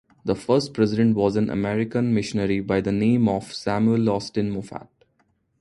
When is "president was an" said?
0.73-1.51